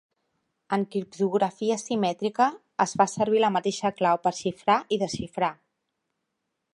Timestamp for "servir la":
3.13-3.53